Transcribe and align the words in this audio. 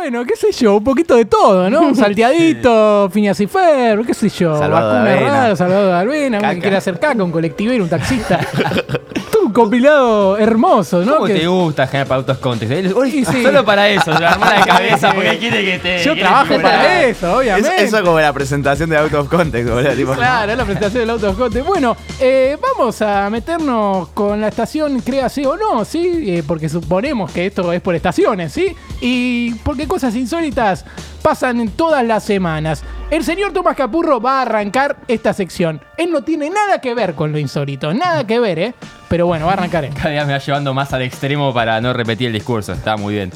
bueno, 0.00 0.24
qué 0.24 0.34
sé 0.34 0.50
yo, 0.52 0.76
un 0.76 0.84
poquito 0.84 1.14
de 1.14 1.26
todo, 1.26 1.68
¿no? 1.68 1.80
Un 1.82 1.94
salteadito, 1.96 3.10
Phineas 3.12 3.38
y 3.40 3.46
Ferb, 3.46 4.06
qué 4.06 4.14
sé 4.14 4.30
yo. 4.30 4.58
Salvador 4.58 5.04
de 5.04 5.10
Avena. 5.10 5.56
Salvador 5.56 5.86
de 5.88 5.92
Albena, 5.92 6.38
Caca. 6.40 6.60
quiere 6.60 6.76
hacer 6.76 6.98
caca, 6.98 7.22
un 7.22 7.30
colectivero, 7.30 7.84
un 7.84 7.90
taxista. 7.90 8.40
Un 9.50 9.54
compilado 9.54 10.38
hermoso, 10.38 11.04
¿no? 11.04 11.14
¿Cómo 11.14 11.26
Que- 11.26 11.34
te 11.40 11.46
gusta 11.48 11.84
generar 11.88 12.24
context? 12.40 12.94
Uy, 12.96 13.08
Y 13.18 13.24
sí. 13.24 13.42
Solo 13.42 13.64
para 13.64 13.88
eso, 13.88 14.12
se 14.14 14.20
lo 14.20 14.28
armó 14.28 14.44
la 14.44 14.60
cabeza 14.64 15.12
porque 15.12 15.38
quiere 15.38 15.64
que 15.64 15.78
te. 15.80 16.04
Yo 16.04 16.16
trabajo 16.16 16.54
para 16.62 17.02
eso, 17.02 17.26
Es- 17.26 17.36
obviamente. 17.48 17.82
eso 17.84 18.00
como 18.04 18.20
la 18.20 18.32
presentación 18.32 18.90
de 18.90 18.96
Out 18.98 19.12
of 19.14 19.28
Context, 19.28 19.68
boludo. 19.72 19.90
Tipo, 19.92 20.12
Claro, 20.14 20.52
es 20.52 20.56
la 20.58 20.64
presentación 20.64 21.00
del 21.02 21.10
autoscote. 21.10 21.62
Bueno, 21.62 21.96
eh, 22.20 22.56
vamos 22.62 23.02
a 23.02 23.28
meternos 23.28 24.08
con 24.10 24.40
la 24.40 24.46
estación, 24.48 25.00
créase 25.00 25.44
o 25.48 25.56
no, 25.56 25.84
¿sí? 25.84 26.22
Eh, 26.30 26.44
porque 26.46 26.68
suponemos 26.68 27.32
que 27.32 27.46
esto 27.46 27.72
es 27.72 27.80
por 27.80 27.96
estaciones, 27.96 28.52
¿sí? 28.52 28.76
Y 29.00 29.54
porque 29.64 29.88
cosas 29.88 30.14
insólitas 30.14 30.84
pasan 31.22 31.58
en 31.60 31.70
todas 31.70 32.04
las 32.04 32.22
semanas. 32.22 32.84
El 33.10 33.24
señor 33.24 33.52
Tomás 33.52 33.76
Capurro 33.76 34.20
va 34.20 34.38
a 34.38 34.42
arrancar 34.42 34.96
esta 35.08 35.32
sección. 35.32 35.80
Él 35.96 36.12
no 36.12 36.22
tiene 36.22 36.48
nada 36.48 36.80
que 36.80 36.94
ver 36.94 37.14
con 37.14 37.32
lo 37.32 37.38
insólito, 37.38 37.92
nada 37.92 38.24
que 38.24 38.38
ver, 38.38 38.58
¿eh? 38.60 38.74
Pero 39.08 39.26
bueno, 39.26 39.46
va 39.46 39.52
a 39.52 39.54
arrancar 39.54 39.84
él. 39.84 39.92
Cada 39.94 40.10
día 40.10 40.24
me 40.24 40.32
va 40.32 40.38
llevando 40.38 40.72
más 40.74 40.92
al 40.92 41.02
extremo 41.02 41.52
para 41.52 41.80
no 41.80 41.92
repetir 41.92 42.28
el 42.28 42.32
discurso. 42.34 42.72
Está 42.72 42.96
muy 42.96 43.14
bien. 43.14 43.32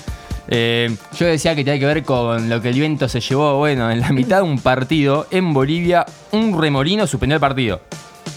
Eh, 0.46 0.94
yo 1.18 1.26
decía 1.26 1.56
que 1.56 1.64
tenía 1.64 1.80
que 1.80 1.86
ver 1.86 2.04
con 2.04 2.48
lo 2.48 2.60
que 2.60 2.68
el 2.68 2.74
viento 2.74 3.08
se 3.08 3.18
llevó. 3.20 3.58
Bueno, 3.58 3.90
en 3.90 4.00
la 4.00 4.10
mitad 4.10 4.36
de 4.36 4.42
un 4.44 4.60
partido 4.60 5.26
en 5.32 5.52
Bolivia, 5.52 6.06
un 6.30 6.60
remolino 6.60 7.06
suspendió 7.08 7.34
el 7.34 7.40
partido. 7.40 7.80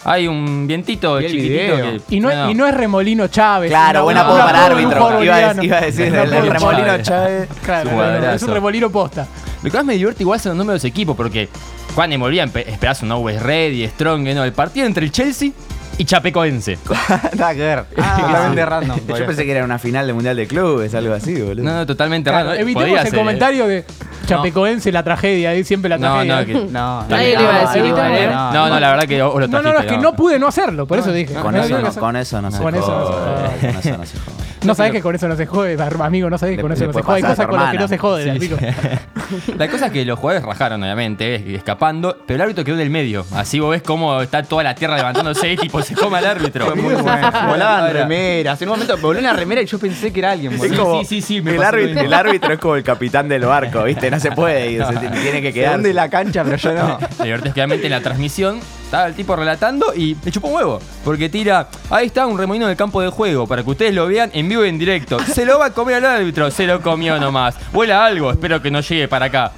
Hay 0.06 0.28
un 0.28 0.66
vientito 0.66 1.20
el 1.20 1.30
chiquitito 1.30 1.76
que. 1.76 2.02
Y 2.16 2.20
no, 2.20 2.50
y 2.50 2.56
no 2.56 2.66
es 2.66 2.74
Remolino 2.74 3.28
Chávez. 3.28 3.70
Claro, 3.70 4.00
una- 4.00 4.04
buen 4.06 4.18
un 4.18 4.24
apodo 4.24 4.40
para 4.40 4.66
árbitro. 4.66 4.90
Iba 4.92 5.08
a, 5.08 5.14
boliviano. 5.14 5.64
iba 5.64 5.78
a 5.78 5.82
decir, 5.82 6.12
Un 6.12 6.16
el, 6.18 6.30
remolino 6.50 6.98
Chávez. 7.02 7.04
Chávez. 7.04 7.50
Claro, 7.64 8.32
es 8.34 8.42
un 8.44 8.54
remolino 8.54 8.90
posta. 8.90 9.28
Lo 9.64 9.72
que 9.72 9.78
más 9.78 9.86
me 9.86 9.94
divierte 9.94 10.24
igual 10.24 10.40
son 10.40 10.52
los 10.52 10.58
números 10.58 10.82
de 10.82 10.88
equipo, 10.88 11.16
porque 11.16 11.50
Juan 11.96 12.18
Bolivia 12.20 12.46
empe- 12.46 12.64
esperás 12.68 13.02
un 13.02 13.12
Always 13.12 13.42
Ready, 13.42 13.88
Strong, 13.88 14.24
¿no? 14.36 14.44
El 14.44 14.54
partido 14.54 14.86
entre 14.86 15.04
el 15.06 15.12
Chelsea 15.12 15.52
y 15.98 16.06
Chapecoense. 16.06 16.78
Nada 17.38 17.54
que 17.54 17.60
ver. 17.60 17.86
Totalmente 17.96 18.66
random. 18.66 19.00
Yo 19.08 19.26
pensé 19.26 19.46
que 19.46 19.52
era 19.52 19.64
una 19.66 19.80
final 19.80 20.06
de 20.06 20.14
Mundial 20.14 20.36
de 20.36 20.46
Clubes, 20.48 20.94
algo 20.94 21.14
así, 21.16 21.34
boludo. 21.42 21.64
No, 21.64 21.74
no, 21.74 21.86
totalmente 21.88 22.30
Claro, 22.30 22.50
raro. 22.50 22.60
evitemos 22.62 22.84
Podía 22.84 23.02
el 23.02 23.08
ser, 23.08 23.16
¿eh? 23.16 23.18
comentario 23.18 23.68
de 23.68 23.86
Chapecoense, 24.28 24.92
la 24.92 25.02
tragedia, 25.04 25.50
ahí 25.52 25.64
siempre 25.64 25.90
la 25.90 25.98
No, 25.98 26.14
tragedia. 26.24 26.40
no, 26.40 26.46
que- 26.46 26.54
No, 26.72 27.08
Nadie 27.08 27.34
no, 27.34 27.40
le 27.42 27.46
iba 27.48 27.56
a 27.56 27.74
decir 27.74 27.92
no, 27.94 28.06
¿eh? 28.16 28.28
No, 28.28 28.70
no, 28.70 28.80
la 28.80 28.92
verdad 28.92 29.08
que 29.08 29.22
vos 29.24 29.34
lo 29.40 29.48
No, 29.48 29.58
no, 29.58 29.58
no, 29.58 29.62
trajiste, 29.72 29.88
es 29.88 29.98
que 29.98 30.04
no 30.04 30.14
pude 30.16 30.38
no 30.38 30.48
hacerlo, 30.48 30.86
por 30.86 31.00
eso 31.00 31.12
dije. 31.12 31.34
Con 31.34 31.56
No, 31.56 31.64
eso 31.64 31.70
no, 31.76 31.82
no, 31.82 31.88
no, 31.92 31.94
con 32.00 32.16
eso 32.16 32.42
no 32.42 32.52
se 32.52 32.58
Con 32.60 32.76
eso 32.76 32.90
no 32.92 34.06
se 34.06 34.18
jode. 34.20 34.57
Jode. 34.68 34.68
Con 34.68 34.68
eso 34.68 34.68
no 34.68 34.76
sabés 34.76 34.92
que 34.92 35.02
con 35.02 35.16
eso 35.16 35.28
no 35.28 35.36
se 35.36 35.46
jode, 35.46 35.78
amigo, 36.04 36.30
no 36.30 36.38
sabés 36.38 36.56
que 36.56 36.62
con 36.62 36.72
eso 36.72 36.82
le 36.82 36.88
no 36.88 36.94
se 36.94 37.02
jode. 37.02 37.16
Hay 37.18 37.24
cosas 37.24 37.48
con 37.48 37.60
las 37.60 37.72
que 37.72 37.78
no 37.78 37.88
se 37.88 37.98
jode, 37.98 38.24
Sí, 38.24 38.30
amigo. 38.30 38.58
La 39.58 39.68
cosa 39.68 39.88
es 39.88 39.92
que 39.92 40.06
los 40.06 40.18
jugadores 40.20 40.46
rajaron, 40.46 40.82
obviamente, 40.84 41.36
eh, 41.36 41.56
escapando, 41.56 42.18
pero 42.26 42.36
el 42.36 42.42
árbitro 42.42 42.64
quedó 42.64 42.76
en 42.76 42.82
el 42.82 42.90
medio. 42.90 43.26
Así 43.34 43.60
vos 43.60 43.72
ves 43.72 43.82
cómo 43.82 44.22
está 44.22 44.44
toda 44.44 44.64
la 44.64 44.76
tierra 44.76 44.96
levantándose 44.96 45.52
y 45.54 45.58
tipo 45.58 45.82
se 45.82 45.96
come 45.96 46.18
al 46.18 46.26
árbitro. 46.26 46.66
Fue 46.66 46.76
muy 46.76 46.96
bueno. 46.96 47.32
Volaban 47.48 47.92
remeras. 47.94 48.62
En 48.62 48.70
un 48.70 48.76
momento 48.76 48.98
voló 48.98 49.20
una 49.20 49.34
remera 49.34 49.62
y 49.62 49.66
yo 49.66 49.80
pensé 49.80 50.12
que 50.14 50.20
era 50.20 50.32
alguien, 50.32 50.58
sí, 50.60 51.06
sí, 51.06 51.22
sí, 51.22 51.42
me 51.42 51.56
el, 51.56 51.64
árbitro, 51.64 52.02
el 52.02 52.14
árbitro 52.14 52.54
es 52.54 52.60
como 52.60 52.76
el 52.76 52.84
capitán 52.84 53.28
del 53.28 53.46
barco, 53.46 53.84
¿viste? 53.84 54.10
No 54.10 54.20
se 54.20 54.32
puede 54.32 54.72
ir, 54.72 54.86
se 54.86 54.94
tiene- 54.98 55.42
que 55.42 55.48
Se 55.50 55.54
quedar. 55.54 55.76
hunde 55.76 55.94
la 55.94 56.10
cancha, 56.10 56.44
pero 56.44 56.58
yo 56.58 56.74
no. 56.74 57.00
Lo 57.20 57.24
divertido 57.24 57.50
es 57.50 57.54
que 57.54 57.62
obviamente 57.62 57.86
en 57.88 57.92
la 57.92 58.02
transmisión 58.02 58.60
estaba 58.88 59.08
el 59.08 59.14
tipo 59.16 59.36
relatando 59.36 59.94
y 59.94 60.16
le 60.24 60.32
chupó 60.32 60.48
un 60.48 60.56
huevo. 60.56 60.80
Porque 61.04 61.28
tira, 61.30 61.68
ahí 61.90 62.08
está 62.08 62.26
un 62.26 62.38
remolino 62.38 62.68
del 62.68 62.78
campo 62.78 63.02
de 63.02 63.10
juego, 63.10 63.46
para 63.46 63.62
que 63.64 63.70
ustedes 63.70 63.94
lo 63.94 64.08
vean 64.08 64.30
en 64.34 64.48
vivo 64.48 64.66
y 64.66 64.70
en 64.70 64.80
directo. 64.80 65.20
Se 65.20 65.46
lo 65.46 65.60
va 65.60 65.66
a 65.68 65.74
comer 65.74 65.96
al 65.96 66.06
árbitro, 66.06 66.50
se 66.52 66.66
lo 66.66 66.82
comió 66.82 67.20
nomás. 67.20 67.56
Vuela 67.74 68.06
algo, 68.06 68.32
espero 68.32 68.62
que 68.62 68.72
no 68.72 68.80
llegue 68.82 69.08
para 69.08 69.26
acá. 69.26 69.52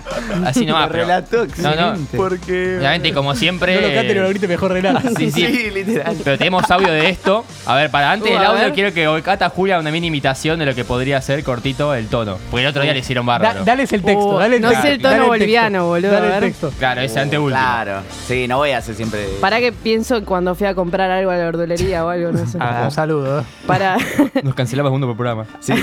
Así 0.46 0.66
nomás. 0.66 0.80
Lo 0.90 0.92
pero- 0.92 1.04
relató 1.04 1.38
No, 1.38 1.44
excelente. 1.44 1.82
no. 1.82 2.18
Porque. 2.18 2.78
Obviamente, 2.80 3.14
como 3.14 3.36
siempre. 3.36 3.76
No 3.76 3.88
lo 3.88 3.94
cante, 3.94 4.16
no 4.16 4.22
lo 4.24 4.30
grite, 4.30 4.48
mejor 4.48 4.72
relata. 4.72 5.02
Sí, 5.18 5.32
sí. 5.32 5.46
Sí, 5.46 5.70
literal. 5.72 6.16
Pero 6.24 6.38
tenemos 6.38 6.70
audio 6.72 6.92
de 6.92 7.10
esto. 7.10 7.45
A 7.66 7.76
ver, 7.76 7.89
para 7.92 8.12
antes 8.12 8.30
Uh, 8.32 8.34
del 8.34 8.45
audio 8.45 8.73
quiero 8.73 8.94
que 8.94 9.08
Olcata 9.08 9.50
Julia 9.50 9.80
una 9.80 9.92
mini 9.92 10.08
imitación 10.08 10.60
de 10.60 10.66
lo 10.66 10.73
que 10.76 10.84
podría 10.86 11.22
ser 11.22 11.44
cortito 11.44 11.94
el 11.94 12.08
tono. 12.08 12.38
Porque 12.50 12.64
el 12.64 12.70
otro 12.70 12.82
día 12.82 12.94
le 12.94 13.00
hicieron 13.00 13.26
bárbaro. 13.26 13.60
Da- 13.60 13.66
dales 13.66 13.92
el 13.94 14.02
texto, 14.04 14.36
Uh, 14.36 14.39
dale 14.39 14.56
el 14.58 14.62
no 14.62 14.70
sé 14.82 14.94
el 14.94 15.02
tono 15.02 15.28
boliviano, 15.28 15.86
boludo, 15.88 16.12
Dale 16.12 16.34
el 16.36 16.39
texto. 16.42 16.72
Claro, 16.80 17.02
ese 17.02 17.20
anteúltimo. 17.20 17.60
Claro. 17.60 18.02
Sí, 18.28 18.48
no 18.48 18.58
voy 18.58 18.72
a 18.72 18.78
hacer 18.80 18.95
siempre. 18.95 19.19
Para 19.42 19.60
que 19.60 19.72
pienso 19.72 20.24
cuando 20.26 20.56
fui 20.56 20.68
a 20.68 20.74
comprar 20.76 21.10
algo 21.12 21.32
a 21.32 21.36
la 21.38 21.46
verdulería 21.46 22.06
o 22.06 22.10
algo, 22.10 22.32
no 22.32 22.46
sé. 22.46 22.58
Ah, 22.62 22.84
Un 22.86 22.92
saludo. 22.92 23.40
eh. 23.42 23.44
Para. 23.66 23.98
Nos 24.44 24.54
cancelamos 24.56 24.92
uno 24.92 25.08
por 25.08 25.16
programa. 25.18 25.46
Sí. 25.60 25.74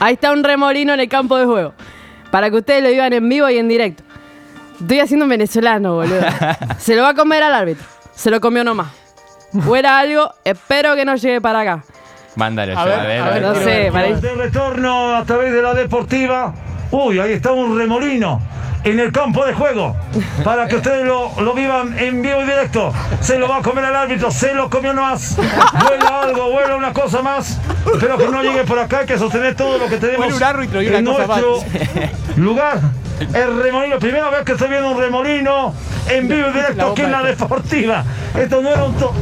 Ahí 0.00 0.14
está 0.14 0.32
un 0.32 0.44
remolino 0.44 0.94
en 0.94 1.00
el 1.00 1.08
campo 1.08 1.36
de 1.36 1.44
juego. 1.46 1.74
Para 2.30 2.50
que 2.50 2.56
ustedes 2.56 2.82
lo 2.82 2.90
vivan 2.90 3.12
en 3.12 3.28
vivo 3.28 3.48
y 3.50 3.58
en 3.58 3.68
directo. 3.68 4.02
Estoy 4.80 5.00
haciendo 5.00 5.24
un 5.24 5.30
venezolano, 5.30 5.94
boludo. 5.96 6.20
Se 6.78 6.94
lo 6.94 7.02
va 7.02 7.10
a 7.10 7.14
comer 7.14 7.42
al 7.42 7.54
árbitro. 7.54 7.84
Se 8.14 8.30
lo 8.30 8.40
comió 8.40 8.62
nomás. 8.64 8.88
Fuera 9.64 9.98
algo, 9.98 10.30
espero 10.44 10.94
que 10.94 11.04
no 11.04 11.16
llegue 11.16 11.40
para 11.40 11.60
acá. 11.60 11.84
Mándalo 12.36 12.78
A 12.78 12.84
ya, 12.84 12.84
ver, 12.84 12.98
a 13.00 13.02
ver. 13.02 13.20
a 13.20 13.26
a 13.26 13.30
ver. 13.30 13.42
No 13.42 13.54
sé, 13.56 14.26
De 14.26 14.34
retorno 14.34 15.16
a 15.16 15.24
través 15.24 15.52
de 15.52 15.62
la 15.62 15.74
deportiva. 15.74 16.54
Uy, 16.90 17.18
ahí 17.18 17.32
está 17.32 17.52
un 17.52 17.76
remolino 17.76 18.40
en 18.84 19.00
el 19.00 19.12
campo 19.12 19.44
de 19.44 19.52
juego. 19.54 19.96
Para 20.44 20.66
que 20.68 20.76
ustedes 20.76 21.04
lo, 21.06 21.32
lo 21.40 21.54
vivan 21.54 21.98
en 21.98 22.22
vivo 22.22 22.40
y 22.42 22.44
directo. 22.44 22.92
Se 23.20 23.38
lo 23.38 23.48
va 23.48 23.58
a 23.58 23.62
comer 23.62 23.84
el 23.84 23.94
árbitro, 23.96 24.30
se 24.30 24.54
lo 24.54 24.70
comió 24.70 24.94
más. 24.94 25.36
Vuela 25.36 26.22
algo, 26.22 26.50
vuela 26.50 26.76
una 26.76 26.92
cosa 26.92 27.22
más. 27.22 27.58
Espero 27.92 28.16
que 28.18 28.28
no 28.28 28.42
llegue 28.42 28.64
por 28.64 28.78
acá, 28.78 29.00
hay 29.00 29.06
que 29.06 29.18
sostener 29.18 29.54
todo 29.54 29.78
lo 29.78 29.86
que 29.88 29.96
tenemos 29.96 30.32
un 30.32 30.42
árbitro 30.42 30.82
y 30.82 30.88
una 30.88 30.98
en 30.98 31.04
cosa 31.04 31.26
más. 31.26 31.40
nuestro 31.40 31.62
lugar. 32.36 32.80
El 33.34 33.60
remolino, 33.62 33.98
primera 33.98 34.30
vez 34.30 34.42
que 34.44 34.52
estoy 34.52 34.68
viendo 34.68 34.90
un 34.92 35.00
remolino 35.00 35.74
en 36.08 36.28
vivo 36.28 36.50
y 36.50 36.52
directo 36.52 36.92
aquí 36.92 37.02
en 37.02 37.10
la 37.10 37.22
deportiva. 37.24 38.04
Esto 38.36 38.62
no 38.62 38.68
era 38.68 38.84
un 38.84 38.94
to- 38.94 39.12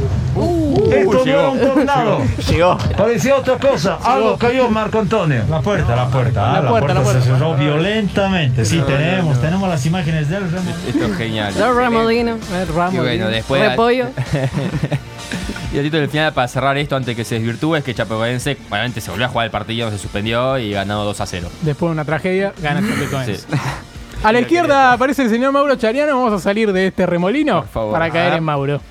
Esto 0.91 1.25
no 1.25 1.31
era 1.31 1.49
un 1.49 1.59
tornado. 1.59 2.21
Llegó. 2.49 2.77
Parecía 2.97 3.35
otra 3.35 3.57
cosa. 3.57 3.97
Algo 4.03 4.37
cayó, 4.37 4.69
Marco 4.69 4.99
Antonio. 4.99 5.43
La 5.49 5.61
puerta, 5.61 5.95
la 5.95 6.07
puerta. 6.07 6.41
La 6.41 6.49
ah, 6.49 6.61
la, 6.61 6.69
puerta, 6.69 6.79
puerta, 6.79 6.93
la 6.93 7.01
puerta. 7.01 7.21
se 7.21 7.27
cerró 7.31 7.55
violentamente. 7.55 8.65
Sí, 8.65 8.81
tenemos, 8.85 9.39
tenemos 9.41 9.69
las 9.69 9.85
imágenes 9.85 10.29
del 10.29 10.43
remolino. 10.51 10.77
Esto 10.87 11.05
es 11.05 11.17
genial. 11.17 11.53
Los 11.57 11.75
remolinos. 11.75 12.39
Eh, 12.51 12.65
Ramos, 12.75 12.95
Y 12.95 12.97
bueno, 12.99 13.27
después. 13.29 13.61
Repollo. 13.69 14.07
Y 15.73 15.77
el 15.77 15.83
título 15.83 15.99
del 16.01 16.09
final 16.09 16.33
para 16.33 16.47
cerrar 16.47 16.77
esto 16.77 16.95
antes 16.95 17.13
que 17.13 17.25
se 17.25 17.35
desvirtúe 17.35 17.75
es 17.75 17.83
que 17.83 17.93
Chapecoense 17.93 18.57
obviamente 18.69 19.01
se 19.01 19.11
volvió 19.11 19.25
a 19.25 19.29
jugar 19.29 19.45
el 19.47 19.51
partido, 19.51 19.91
se 19.91 19.97
suspendió 19.97 20.57
y 20.57 20.71
ganó 20.71 21.03
2 21.03 21.19
a 21.19 21.25
0. 21.25 21.49
Después 21.61 21.89
de 21.89 21.91
una 21.91 22.05
tragedia, 22.05 22.53
gana 22.61 22.81
Chapecoense. 22.87 23.37
Sí. 24.19 24.23
A 24.23 24.31
la 24.31 24.39
izquierda 24.39 24.93
aparece 24.93 25.21
el 25.23 25.29
señor 25.29 25.51
Mauro 25.51 25.75
Chariano. 25.75 26.15
Vamos 26.17 26.33
a 26.33 26.39
salir 26.43 26.73
de 26.73 26.87
este 26.87 27.05
remolino 27.05 27.59
Por 27.61 27.69
favor. 27.69 27.91
para 27.93 28.09
caer 28.09 28.33
Ah. 28.33 28.37
en 28.37 28.43
Mauro. 28.43 28.81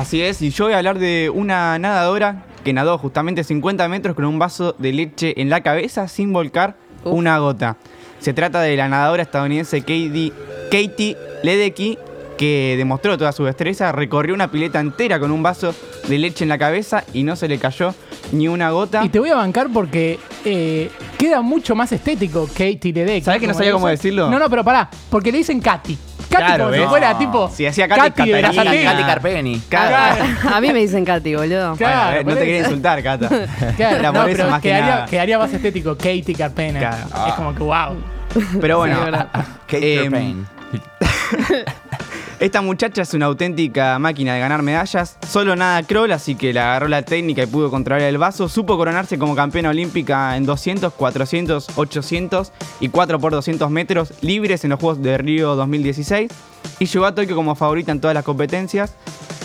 Así 0.00 0.22
es, 0.22 0.40
y 0.40 0.48
yo 0.48 0.64
voy 0.64 0.72
a 0.72 0.78
hablar 0.78 0.98
de 0.98 1.28
una 1.28 1.78
nadadora 1.78 2.46
que 2.64 2.72
nadó 2.72 2.96
justamente 2.96 3.44
50 3.44 3.86
metros 3.88 4.16
con 4.16 4.24
un 4.24 4.38
vaso 4.38 4.74
de 4.78 4.94
leche 4.94 5.38
en 5.42 5.50
la 5.50 5.60
cabeza 5.60 6.08
sin 6.08 6.32
volcar 6.32 6.74
Uf. 7.04 7.12
una 7.12 7.38
gota. 7.38 7.76
Se 8.18 8.32
trata 8.32 8.62
de 8.62 8.78
la 8.78 8.88
nadadora 8.88 9.22
estadounidense 9.22 9.80
Katie, 9.80 10.32
Katie 10.70 11.18
Ledecky, 11.42 11.98
que 12.38 12.76
demostró 12.78 13.18
toda 13.18 13.30
su 13.32 13.44
destreza, 13.44 13.92
recorrió 13.92 14.32
una 14.32 14.50
pileta 14.50 14.80
entera 14.80 15.20
con 15.20 15.32
un 15.32 15.42
vaso 15.42 15.74
de 16.08 16.18
leche 16.18 16.44
en 16.44 16.48
la 16.48 16.56
cabeza 16.56 17.04
y 17.12 17.22
no 17.22 17.36
se 17.36 17.46
le 17.46 17.58
cayó 17.58 17.94
ni 18.32 18.48
una 18.48 18.70
gota. 18.70 19.04
Y 19.04 19.10
te 19.10 19.18
voy 19.18 19.28
a 19.28 19.34
bancar 19.34 19.68
porque 19.70 20.18
eh, 20.46 20.90
queda 21.18 21.42
mucho 21.42 21.74
más 21.74 21.92
estético 21.92 22.46
Katie 22.46 22.94
Ledecky. 22.94 23.20
¿Sabés 23.20 23.42
que 23.42 23.46
no 23.46 23.52
sabía 23.52 23.72
cómo 23.72 23.88
decirlo? 23.88 24.30
No, 24.30 24.38
no, 24.38 24.48
pero 24.48 24.64
pará, 24.64 24.88
porque 25.10 25.30
le 25.30 25.36
dicen 25.36 25.60
Katy. 25.60 25.98
Katy 26.30 26.44
Claro, 26.44 26.64
como 26.64 26.74
si 26.74 26.80
¿ves? 26.80 26.88
fuera 26.88 27.18
tipo. 27.18 27.50
Si 27.52 27.66
hacía 27.66 27.88
Katy, 27.88 28.00
de 28.00 28.08
Catarina, 28.10 28.36
Berazategui. 28.36 28.84
Katy 28.84 29.02
Carpeni. 29.02 29.60
Claro. 29.68 30.24
A, 30.54 30.60
mí 30.60 30.72
me 30.72 30.78
dicen 30.80 31.04
Katy, 31.04 31.34
boludo. 31.34 31.74
Claro, 31.76 31.76
Bueno, 31.76 32.00
a 32.02 32.10
ver, 32.10 32.24
no 32.24 32.30
por 32.30 32.34
te 32.38 32.44
quería 32.44 32.60
eso. 32.60 32.68
insultar, 32.70 33.02
Cata. 33.02 33.28
Claro, 33.76 33.96
Era 33.96 34.12
no, 34.12 34.20
por 34.20 34.30
eso 34.30 34.36
pero 34.38 34.50
más 34.50 34.60
que 34.62 34.68
quedaría, 34.68 34.90
nada. 34.90 35.06
quedaría 35.06 35.38
más 35.38 35.52
estético 35.52 35.96
Katie 35.96 36.34
Carpena. 36.36 36.78
Claro. 36.78 37.28
Es 37.28 37.34
como 37.34 37.54
que 37.54 37.62
wow. 37.62 38.02
Pero 38.60 38.78
bueno, 38.78 38.96
Sí, 38.98 39.04
verdad. 39.04 39.26
Katy 39.66 39.96
Carpeni. 39.96 40.44
Esta 42.40 42.62
muchacha 42.62 43.02
es 43.02 43.12
una 43.12 43.26
auténtica 43.26 43.98
máquina 43.98 44.32
de 44.32 44.40
ganar 44.40 44.62
medallas. 44.62 45.18
Solo 45.28 45.56
nada 45.56 45.82
crawl, 45.82 46.10
así 46.10 46.36
que 46.36 46.54
le 46.54 46.60
agarró 46.60 46.88
la 46.88 47.02
técnica 47.02 47.42
y 47.42 47.46
pudo 47.46 47.70
controlar 47.70 48.00
el 48.00 48.16
vaso. 48.16 48.48
Supo 48.48 48.78
coronarse 48.78 49.18
como 49.18 49.36
campeona 49.36 49.68
olímpica 49.68 50.34
en 50.38 50.46
200, 50.46 50.90
400, 50.94 51.68
800 51.76 52.52
y 52.80 52.88
4 52.88 53.20
por 53.20 53.32
200 53.32 53.70
metros 53.70 54.14
libres 54.22 54.64
en 54.64 54.70
los 54.70 54.80
Juegos 54.80 55.02
de 55.02 55.18
Río 55.18 55.54
2016. 55.54 56.32
Y 56.78 56.86
llegó 56.86 57.04
a 57.04 57.14
Tokio 57.14 57.36
como 57.36 57.54
favorita 57.56 57.92
en 57.92 58.00
todas 58.00 58.14
las 58.14 58.24
competencias. 58.24 58.94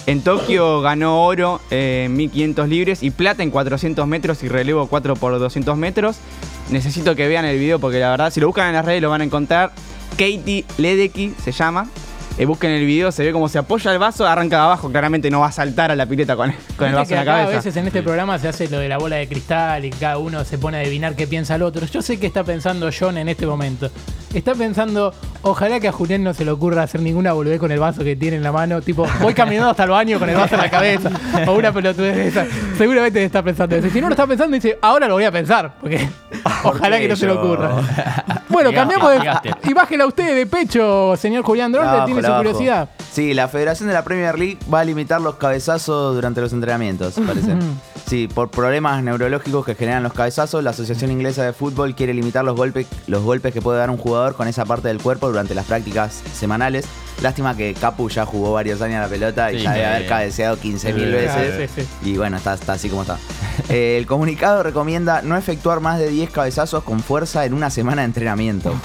En 0.05 0.21
Tokio 0.21 0.79
ganó 0.79 1.25
oro 1.25 1.59
eh, 1.71 2.03
en 2.05 2.15
1500 2.15 2.69
libres 2.69 3.03
y 3.03 3.11
plata 3.11 3.43
en 3.43 3.51
400 3.51 4.07
metros 4.07 4.41
y 4.41 4.47
relevo 4.47 4.87
4 4.87 5.17
por 5.17 5.37
200 5.37 5.75
metros. 5.75 6.15
Necesito 6.69 7.13
que 7.13 7.27
vean 7.27 7.43
el 7.43 7.59
video 7.59 7.77
porque 7.77 7.99
la 7.99 8.11
verdad, 8.11 8.31
si 8.31 8.39
lo 8.39 8.47
buscan 8.47 8.69
en 8.69 8.75
las 8.75 8.85
redes 8.85 9.01
lo 9.01 9.09
van 9.09 9.19
a 9.19 9.25
encontrar. 9.25 9.73
Katie 10.11 10.63
Ledecky 10.77 11.33
se 11.43 11.51
llama. 11.51 11.89
Eh, 12.37 12.45
busquen 12.45 12.71
el 12.71 12.85
video, 12.85 13.13
se 13.13 13.23
ve 13.23 13.31
como 13.31 13.47
se 13.47 13.57
apoya 13.59 13.93
el 13.93 13.97
vaso, 13.97 14.27
arranca 14.27 14.57
de 14.57 14.63
abajo. 14.63 14.91
Claramente 14.91 15.31
no 15.31 15.39
va 15.39 15.47
a 15.47 15.51
saltar 15.53 15.91
a 15.91 15.95
la 15.95 16.05
pileta 16.05 16.35
con, 16.35 16.53
con 16.75 16.89
el 16.89 16.95
vaso 16.95 17.13
en 17.13 17.19
la 17.19 17.25
cabeza. 17.25 17.49
A 17.49 17.55
veces 17.55 17.77
en 17.77 17.87
este 17.87 18.03
programa 18.03 18.37
se 18.39 18.49
hace 18.49 18.67
lo 18.67 18.79
de 18.79 18.89
la 18.89 18.97
bola 18.97 19.15
de 19.15 19.27
cristal 19.27 19.85
y 19.85 19.89
cada 19.89 20.17
uno 20.17 20.43
se 20.43 20.57
pone 20.57 20.77
a 20.77 20.81
adivinar 20.81 21.15
qué 21.15 21.27
piensa 21.27 21.55
el 21.55 21.61
otro. 21.61 21.85
Yo 21.85 22.01
sé 22.01 22.19
que 22.19 22.27
está 22.27 22.43
pensando 22.43 22.89
John 22.97 23.17
en 23.17 23.29
este 23.29 23.45
momento. 23.45 23.89
Está 24.35 24.53
pensando, 24.53 25.13
ojalá 25.43 25.79
que 25.79 25.87
a 25.87 25.91
Julián 25.91 26.23
no 26.23 26.33
se 26.33 26.43
le 26.43 26.51
ocurra 26.51 26.83
hacer 26.83 27.01
ninguna 27.01 27.31
boludez 27.33 27.59
con 27.59 27.71
el 27.71 27.79
vaso 27.79 28.03
que 28.03 28.15
tiene 28.15 28.37
en 28.37 28.43
la 28.43 28.51
mano. 28.51 28.81
Tipo, 28.81 29.07
voy 29.21 29.33
caminando 29.33 29.69
hasta 29.71 29.85
el 29.85 29.89
baño 29.91 30.19
con 30.19 30.29
el 30.29 30.35
vaso 30.35 30.55
en 30.55 30.61
la 30.61 30.69
cabeza. 30.69 31.09
O 31.47 31.53
una 31.53 31.71
pelotudez 31.71 32.15
de 32.15 32.27
esa. 32.27 32.45
Seguramente 32.77 33.23
está 33.23 33.41
pensando 33.41 33.75
eso. 33.75 33.87
Y 33.87 33.91
Si 33.91 34.01
no 34.01 34.07
lo 34.07 34.13
está 34.13 34.27
pensando, 34.27 34.53
dice, 34.55 34.77
ahora 34.81 35.07
lo 35.07 35.13
voy 35.15 35.23
a 35.23 35.31
pensar. 35.31 35.75
Porque 35.79 36.07
ojalá 36.63 36.99
que 36.99 37.07
no 37.07 37.15
se 37.15 37.25
le 37.25 37.31
ocurra. 37.33 37.75
Bueno, 38.47 38.71
cambiamos 38.71 39.11
de. 39.11 39.19
Y 39.63 39.73
bájela 39.73 40.05
usted 40.05 40.33
de 40.33 40.45
pecho, 40.45 41.15
señor 41.17 41.43
Julián 41.43 41.75
Abajo, 41.75 42.05
tiene 42.05 42.21
su 42.21 42.27
abajo. 42.27 42.43
curiosidad. 42.43 42.89
Sí, 43.11 43.33
la 43.33 43.49
Federación 43.49 43.87
de 43.89 43.93
la 43.93 44.03
Premier 44.03 44.37
League 44.39 44.59
va 44.73 44.79
a 44.79 44.85
limitar 44.85 45.19
los 45.19 45.35
cabezazos 45.35 46.15
durante 46.15 46.39
los 46.39 46.53
entrenamientos, 46.53 47.15
parece. 47.25 47.51
Sí, 48.07 48.27
por 48.27 48.49
problemas 48.51 49.01
neurológicos 49.03 49.65
que 49.65 49.73
generan 49.73 50.03
los 50.03 50.13
cabezazos, 50.13 50.63
la 50.63 50.69
Asociación 50.69 51.09
Inglesa 51.11 51.43
de 51.43 51.53
Fútbol 51.53 51.95
quiere 51.95 52.13
limitar 52.13 52.45
los 52.45 52.55
golpes, 52.55 52.85
los 53.07 53.23
golpes 53.23 53.51
que 53.51 53.63
puede 53.63 53.79
dar 53.79 53.89
un 53.89 53.97
jugador 53.97 54.35
con 54.35 54.47
esa 54.47 54.63
parte 54.63 54.89
del 54.89 55.01
cuerpo 55.01 55.27
durante 55.27 55.55
las 55.55 55.65
prácticas 55.65 56.21
semanales. 56.35 56.85
Lástima 57.23 57.57
que 57.57 57.73
Capu 57.73 58.07
ya 58.09 58.25
jugó 58.25 58.53
varios 58.53 58.79
años 58.81 58.97
a 58.97 59.01
la 59.01 59.07
pelota 59.07 59.51
y 59.51 59.57
Sí, 59.57 59.63
ya 59.63 59.71
debe 59.73 59.85
haber 59.87 60.07
cabeceado 60.07 60.57
15.000 60.57 60.79
Sí, 60.79 60.91
veces. 61.05 61.71
sí, 61.73 61.81
sí. 61.81 62.09
Y 62.11 62.17
bueno, 62.17 62.37
está, 62.37 62.53
está 62.53 62.73
así 62.73 62.89
como 62.89 63.01
está. 63.01 63.17
Eh, 63.69 63.97
el 63.97 64.05
comunicado 64.05 64.63
recomienda 64.63 65.21
no 65.21 65.37
efectuar 65.37 65.79
más 65.79 65.97
de 65.97 66.09
10 66.09 66.29
cabezazos 66.29 66.83
con 66.83 66.99
fuerza 66.99 67.45
en 67.45 67.53
una 67.53 67.69
semana 67.69 68.01
de 68.01 68.07
entrenamiento 68.07 68.75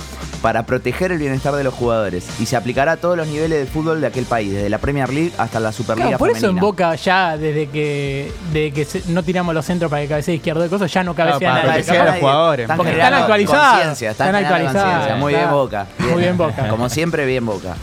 para 0.43 0.65
proteger 0.65 1.13
el 1.13 1.19
bienestar 1.19 1.55
de 1.55 1.65
los 1.65 1.75
jugadores 1.75 2.27
y 2.41 2.47
se 2.47 2.57
aplicará 2.57 2.93
a 2.93 2.97
todos 2.97 3.17
los 3.17 3.27
niveles 3.29 3.59
de 3.61 3.67
fútbol 3.67 4.01
de 4.01 4.07
aquel 4.07 4.25
país, 4.25 4.53
desde 4.53 4.71
la 4.71 4.79
Premier 4.79 5.09
League 5.13 5.33
hasta 5.39 5.61
la 5.61 5.71
Superliga 5.73 6.09
Claro, 6.09 6.19
por 6.19 6.31
eso 6.31 6.49
en. 6.49 6.57
Boca 6.57 6.95
ya 6.95 7.37
desde 7.37 7.69
que, 7.69 8.33
de 8.53 8.73
que 8.73 8.85
se- 8.85 9.03
no 9.09 9.23
tiramos 9.23 9.55
los 9.55 9.65
centros 9.67 9.91
para 9.91 10.03
que 10.03 10.09
cabecee 10.09 10.35
izquierdo 10.35 10.63
de 10.63 10.69
cosas, 10.69 10.93
ya 10.93 11.03
no 11.05 11.15
cabecea 11.15 11.39
para 11.51 11.55
nadie. 11.55 11.71
cabecear 11.71 11.97
Capaz- 11.99 12.09
a 12.09 12.13
los 12.13 12.21
jugadores. 12.21 12.65
Están 12.65 12.77
Porque 12.77 12.93
están 12.93 13.15
actualizadas. 13.15 14.03
Están, 14.03 14.11
Están 14.29 14.35
actualizadas. 14.45 15.19
Muy 15.19 15.33
bien 15.33 15.43
claro. 15.45 15.57
Boca. 15.59 15.87
Muy 15.99 16.23
bien 16.23 16.37
Boca. 16.37 16.69
Como 16.69 16.89
siempre, 16.89 17.27
bien 17.27 17.45
Boca. 17.47 17.75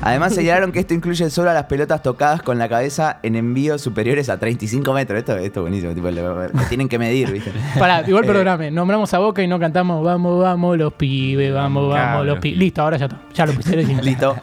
Además 0.00 0.32
señalaron 0.34 0.70
que 0.70 0.78
esto 0.78 0.94
incluye 0.94 1.28
solo 1.28 1.50
a 1.50 1.54
las 1.54 1.64
pelotas 1.64 2.02
tocadas 2.02 2.40
con 2.42 2.56
la 2.58 2.68
cabeza 2.68 3.18
en 3.22 3.34
envíos 3.34 3.82
superiores 3.82 4.28
a 4.28 4.38
35 4.38 4.92
metros. 4.92 5.18
Esto, 5.18 5.36
esto 5.36 5.60
es 5.60 5.62
buenísimo, 5.62 5.92
tipo, 5.92 6.10
lo, 6.10 6.44
lo 6.48 6.62
tienen 6.68 6.88
que 6.88 6.98
medir, 6.98 7.32
¿viste? 7.32 7.52
Pará, 7.78 8.04
igual 8.06 8.24
Eh, 8.28 8.28
perdóname, 8.28 8.70
nombramos 8.70 9.12
a 9.14 9.18
Boca 9.18 9.42
y 9.42 9.48
no 9.48 9.58
cantamos 9.58 10.04
Vamos, 10.04 10.40
vamos 10.42 10.78
los 10.78 10.92
pibes, 10.94 11.52
vamos, 11.52 11.88
vamos 11.88 11.94
Claro. 12.08 12.24
los 12.24 12.38
pibes. 12.38 12.58
Listo, 12.58 12.82
ahora 12.82 12.96
ya 12.96 13.06
está. 13.06 13.20
Ya 13.34 13.46
lo 13.46 13.52
pusieron. 13.54 13.86
Listo. 14.04 14.36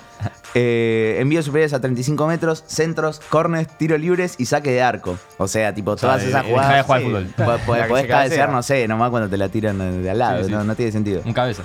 Eh, 0.56 1.18
envíos 1.20 1.46
superiores 1.46 1.74
a 1.74 1.80
35 1.82 2.28
metros, 2.28 2.64
centros, 2.68 3.22
corners, 3.30 3.68
tiros 3.78 4.00
libres 4.00 4.36
y 4.38 4.46
saque 4.46 4.72
de 4.72 4.82
arco. 4.82 5.18
O 5.38 5.48
sea, 5.48 5.74
tipo, 5.74 5.96
todas 5.96 6.22
de- 6.22 6.30
esas 6.30 6.46
jugadas. 6.46 6.70
dejar 6.70 6.78
de 6.78 6.84
jugar 6.84 7.00
sí, 7.02 7.06
fútbol. 7.46 7.60
podés 7.66 7.88
cabecea. 7.88 8.08
cabecear, 8.18 8.50
no 8.52 8.62
sé, 8.64 8.88
nomás 8.88 9.10
cuando 9.10 9.30
te 9.30 9.38
la 9.38 9.50
tiran 9.50 9.78
de, 9.80 10.02
de 10.02 10.10
al 10.10 10.20
lado. 10.20 10.40
Sí, 10.40 10.46
sí. 10.46 10.52
No, 10.52 10.64
no 10.64 10.76
tiene 10.76 10.92
sentido. 10.92 11.22
Un 11.26 11.34
cabeza. 11.34 11.64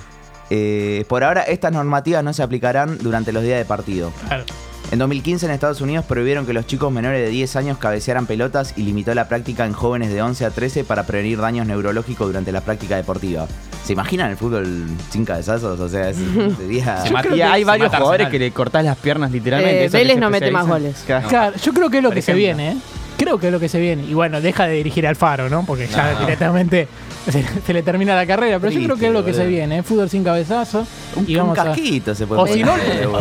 Eh, 0.51 1.05
por 1.09 1.23
ahora, 1.25 1.43
estas 1.43 1.73
normativas 1.73 2.23
no 2.25 2.33
se 2.33 2.43
aplicarán 2.43 2.99
durante 2.99 3.33
los 3.33 3.43
días 3.43 3.59
de 3.59 3.65
partido. 3.65 4.13
Claro. 4.27 4.45
En 4.91 4.99
2015 4.99 5.47
en 5.47 5.53
Estados 5.53 5.81
Unidos 5.81 6.05
prohibieron 6.05 6.47
que 6.47 6.53
los 6.53 6.67
chicos 6.67 6.93
menores 6.93 7.21
de 7.21 7.29
10 7.29 7.55
años 7.55 7.79
cabecearan 7.79 8.27
pelotas 8.27 8.75
y 8.77 8.83
limitó 8.83 9.15
la 9.15 9.29
práctica 9.29 9.65
en 9.65 9.73
jóvenes 9.73 10.13
de 10.13 10.21
11 10.21 10.45
a 10.47 10.51
13 10.51 10.83
para 10.83 11.05
prevenir 11.05 11.39
daños 11.41 11.65
neurológicos 11.69 12.27
durante 12.27 12.51
la 12.51 12.61
práctica 12.61 12.97
deportiva. 12.97 13.47
¿Se 13.85 13.93
imaginan 13.93 14.33
el 14.33 14.37
fútbol 14.37 14.89
sin 15.11 15.25
cabezazos? 15.25 15.79
O 15.79 15.89
sea, 15.89 16.11
es- 16.11 16.17
sería... 16.59 17.03
Se 17.07 17.37
Y 17.37 17.41
hay 17.41 17.61
se 17.61 17.67
varios 17.67 17.95
jugadores 17.95 18.29
que 18.31 18.41
le 18.41 18.51
cortás 18.51 18.85
las 18.85 18.97
piernas 18.97 19.31
literalmente. 19.31 19.85
Eh, 19.85 19.89
Vélez 19.91 20.15
se 20.15 20.21
no 20.21 20.29
mete 20.29 20.51
más 20.51 20.67
goles. 20.67 21.05
Claro. 21.07 21.29
Claro, 21.29 21.57
yo 21.57 21.73
creo 21.73 21.89
que 21.89 21.99
es 21.99 22.03
lo 22.03 22.09
Por 22.09 22.17
que 22.17 22.23
se 22.23 22.35
viene, 22.35 22.73
¿eh? 22.73 22.77
Creo 23.23 23.39
que 23.39 23.47
es 23.49 23.53
lo 23.53 23.61
que 23.61 23.69
se 23.69 23.79
viene. 23.79 24.05
Y 24.05 24.15
bueno, 24.15 24.41
deja 24.41 24.67
de 24.67 24.75
dirigir 24.75 25.07
al 25.07 25.15
faro, 25.17 25.49
¿no? 25.51 25.65
Porque 25.67 25.87
ya 25.87 26.13
No. 26.15 26.21
directamente 26.21 26.89
se, 27.31 27.45
se 27.67 27.73
le 27.75 27.83
termina 27.83 28.15
la 28.17 28.27
carrera. 28.27 28.59
Pero 28.59 28.73
yo 28.73 28.83
creo 28.83 28.97
que 28.97 29.07
es 29.09 29.13
lo 29.13 29.23
que 29.25 29.35
se 29.35 29.47
viene, 29.47 29.79
¿eh? 29.79 29.83
Fútbol 29.83 30.09
sin 30.09 30.25
cabezazo. 30.25 30.87
Un, 31.17 31.25
y 31.29 31.35
un 31.37 31.43
vamos 31.43 31.59
a. 31.59 31.65
casquito 31.65 32.15
se 32.15 32.27
puede 32.27 32.41
O 32.41 32.47
si 32.47 32.63
no, 32.65 32.73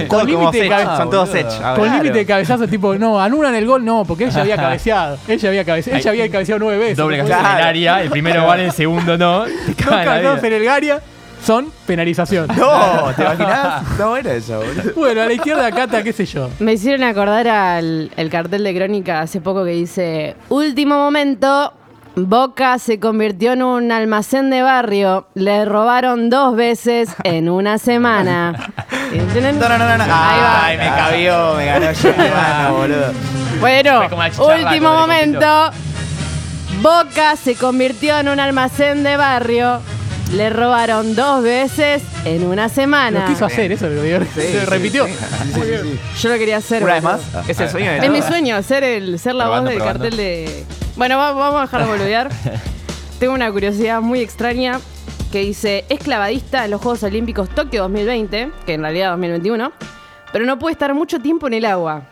con 0.07 0.25
límite 0.25 0.57
de 0.57 0.63
Sech, 0.63 0.69
cabe- 0.71 0.97
son 0.97 1.09
todos 1.09 1.29
ahora. 1.35 1.75
Con 1.75 1.91
límite 1.91 2.17
de 2.19 2.25
cabezazo, 2.25 2.67
tipo, 2.67 2.95
no, 2.95 3.19
anulan 3.19 3.53
el 3.55 3.65
gol, 3.65 3.83
no, 3.83 4.05
porque 4.05 4.25
ella 4.25 4.41
había 4.41 4.55
cabeceado. 4.55 5.17
Ella 5.27 5.49
había 5.49 5.65
cabeceado, 5.65 5.99
ella 5.99 6.09
había 6.11 6.29
cabeceado 6.31 6.59
nueve 6.59 6.77
veces. 6.79 6.97
Doble 6.97 7.17
No 7.17 7.23
cabeza 7.27 7.41
puede 7.41 7.51
en 7.53 7.59
el 7.59 7.65
área, 7.67 8.01
el 8.03 8.09
primero 8.09 8.45
vale, 8.47 8.65
el 8.65 8.71
segundo 8.71 9.17
no. 9.17 9.39
Dos 9.39 9.47
vida. 9.49 10.39
en 10.43 10.53
el 10.53 10.63
Garia 10.63 11.01
son 11.45 11.71
penalización. 11.85 12.47
No, 12.57 13.13
¿te 13.15 13.21
imaginas? 13.21 13.89
Está 13.91 14.07
bueno 14.07 14.29
eso, 14.29 14.57
boludo. 14.59 14.93
Bueno, 14.95 15.21
a 15.21 15.25
la 15.25 15.33
izquierda 15.33 15.71
Cata, 15.71 16.03
qué 16.03 16.13
sé 16.13 16.25
yo. 16.25 16.49
Me 16.59 16.73
hicieron 16.73 17.03
acordar 17.03 17.47
al 17.47 18.11
el 18.17 18.29
cartel 18.29 18.63
de 18.63 18.75
Crónica 18.75 19.21
hace 19.21 19.41
poco 19.41 19.63
que 19.63 19.71
dice: 19.71 20.35
Último 20.49 20.95
momento. 20.95 21.73
Boca 22.15 22.79
se 22.79 22.99
convirtió 22.99 23.53
en 23.53 23.63
un 23.63 23.91
almacén 23.91 24.49
de 24.49 24.61
barrio. 24.61 25.27
Le 25.35 25.63
robaron 25.63 26.29
dos 26.29 26.55
veces 26.55 27.09
en 27.23 27.49
una 27.49 27.77
semana. 27.77 28.71
No, 29.09 29.69
no, 29.69 29.77
no, 29.79 29.97
no. 29.97 30.03
Ahí 30.03 30.09
va. 30.09 30.65
Ay, 30.65 30.77
me 30.77 30.85
cabió, 30.85 31.55
me 31.55 31.65
ganó 31.65 31.91
yo, 31.91 32.09
hermano, 32.09 32.73
boludo. 32.77 33.11
Bueno, 33.59 33.97
Fue 34.01 34.09
como 34.09 34.21
la 34.21 34.29
chicharra 34.29 34.55
último 34.69 34.91
el 34.91 34.99
momento. 34.99 35.71
Boca 36.81 37.35
se 37.35 37.55
convirtió 37.55 38.19
en 38.19 38.29
un 38.29 38.39
almacén 38.39 39.01
de 39.03 39.17
barrio. 39.17 39.79
Le 40.33 40.49
robaron 40.51 41.15
dos 41.15 41.43
veces 41.43 42.03
en 42.23 42.43
una 42.45 42.63
Lo 42.63 42.69
semana. 42.69 43.25
quiso 43.25 43.45
hacer, 43.45 43.71
eso 43.71 43.89
lo 43.89 44.03
dio- 44.03 44.23
se 44.35 44.63
repitió. 44.65 45.07
Yo 45.07 46.29
lo 46.29 46.37
quería 46.37 46.57
hacer. 46.57 46.83
Una 46.83 46.93
vez 46.93 47.03
más. 47.03 47.21
Es 47.47 47.59
el 47.59 47.69
sueño 47.69 47.91
de 47.91 47.97
Es 47.97 48.11
mi 48.11 48.21
sueño, 48.21 48.61
ser, 48.61 48.83
el, 48.83 49.17
ser 49.17 49.33
la 49.33 49.45
Probando, 49.45 49.63
voz 49.65 49.69
del 49.71 49.77
probando. 49.79 50.03
cartel 50.03 50.17
de. 50.17 50.65
Bueno, 50.95 51.17
va- 51.17 51.31
vamos 51.31 51.57
a 51.59 51.61
dejar 51.63 51.81
de 51.83 51.87
boludear. 51.87 52.29
Tengo 53.19 53.33
una 53.33 53.51
curiosidad 53.51 54.01
muy 54.01 54.19
extraña 54.19 54.79
que 55.31 55.39
dice: 55.39 55.85
es 55.89 55.99
clavadista 55.99 56.63
en 56.65 56.71
los 56.71 56.81
Juegos 56.81 57.01
Olímpicos 57.03 57.49
Tokio 57.49 57.81
2020, 57.83 58.51
que 58.67 58.73
en 58.75 58.81
realidad 58.81 59.11
2021, 59.11 59.71
pero 60.31 60.45
no 60.45 60.59
puede 60.59 60.73
estar 60.73 60.93
mucho 60.93 61.19
tiempo 61.19 61.47
en 61.47 61.55
el 61.55 61.65
agua. 61.65 62.03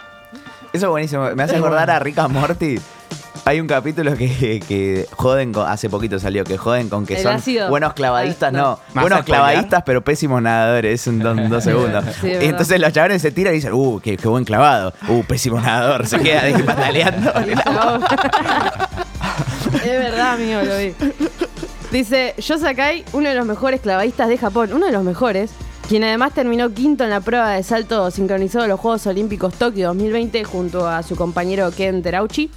Eso 0.73 0.87
es 0.87 0.89
buenísimo. 0.91 1.29
Me 1.35 1.43
hace 1.43 1.55
acordar 1.55 1.89
a 1.91 1.99
Rick 1.99 2.17
and 2.17 2.33
Morty. 2.33 2.79
Hay 3.47 3.61
un 3.61 3.67
capítulo 3.67 4.13
que, 4.17 4.59
que 4.67 5.07
joden 5.15 5.53
con. 5.53 5.65
Hace 5.69 5.89
poquito 5.89 6.19
salió, 6.19 6.43
que 6.43 6.57
joden 6.57 6.89
con 6.89 7.05
que 7.05 7.15
El 7.15 7.23
son 7.23 7.35
ácido. 7.35 7.69
buenos 7.69 7.93
clavadistas, 7.93 8.49
Ah, 8.49 8.57
no. 8.57 8.61
no. 8.63 8.79
¿Más 8.93 9.03
Buenos 9.03 9.23
clavadistas, 9.23 9.83
pero 9.85 10.03
pésimos 10.03 10.41
nadadores. 10.41 10.99
Es 11.01 11.07
un 11.07 11.19
don- 11.19 11.47
dos 11.49 11.63
segundos. 11.63 12.03
Sí, 12.19 12.29
es 12.31 12.43
y 12.43 12.47
entonces 12.47 12.77
los 12.81 12.91
chavales 12.91 13.21
se 13.21 13.31
tiran 13.31 13.53
y 13.53 13.57
dicen, 13.57 13.71
uh, 13.73 14.01
qué, 14.01 14.17
qué 14.17 14.27
buen 14.27 14.43
clavado. 14.43 14.91
Uh, 15.07 15.23
pésimo 15.23 15.61
nadador. 15.61 16.05
Se 16.07 16.19
queda 16.19 16.41
ahí 16.41 16.53
pataleando. 16.61 17.31
es 19.75 19.83
verdad, 19.83 20.33
amigo, 20.33 20.61
lo 20.63 20.77
vi. 20.77 20.93
Dice, 21.91 22.33
Yo 22.39 22.57
Sakai, 22.57 23.05
uno 23.13 23.29
de 23.29 23.35
los 23.35 23.45
mejores 23.45 23.79
clavadistas 23.79 24.27
de 24.27 24.37
Japón, 24.37 24.73
uno 24.73 24.87
de 24.87 24.91
los 24.91 25.03
mejores, 25.05 25.51
quien 25.87 26.03
además 26.03 26.33
terminó 26.33 26.69
quinto 26.73 27.05
en 27.05 27.11
la 27.11 27.21
prueba 27.21 27.51
de 27.51 27.63
salto 27.63 28.11
sincronizado 28.11 28.63
de 28.63 28.67
los 28.69 28.79
Juegos 28.81 29.07
Olímpicos 29.07 29.53
Tokio 29.53 29.87
2020 29.87 30.43
junto 30.43 30.85
a 30.85 31.01
su 31.01 31.15
compañero 31.15 31.71
Ken 31.71 32.03
Terauchi, 32.03 32.51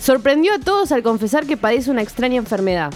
sorprendió 0.00 0.54
a 0.54 0.58
todos 0.58 0.92
al 0.92 1.02
confesar 1.02 1.46
que 1.46 1.56
padece 1.56 1.90
una 1.90 2.02
extraña 2.02 2.36
enfermedad. 2.36 2.92